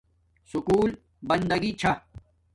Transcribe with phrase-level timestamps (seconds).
[0.51, 0.89] سکول
[1.27, 1.93] بندگی چھا